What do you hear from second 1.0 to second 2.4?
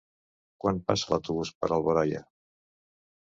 l'autobús per Alboraia?